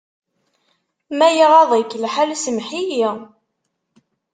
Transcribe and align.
Ma 1.17 1.27
iɣaḍ-ik 1.43 1.91
lḥal, 2.03 2.31
semmeḥ-iyi. 2.43 3.09